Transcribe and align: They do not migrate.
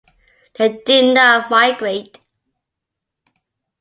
They 0.57 0.81
do 0.83 1.13
not 1.13 1.51
migrate. 1.51 2.19